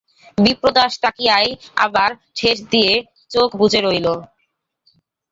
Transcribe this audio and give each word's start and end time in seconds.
বিপ্রদাস 0.37 0.93
তাকিয়ায় 1.03 1.49
আবার 1.77 2.09
ঠেস 2.37 2.57
দিয়ে 2.71 2.93
চোখ 3.31 3.49
বুজে 3.59 3.79
রইল। 3.81 4.07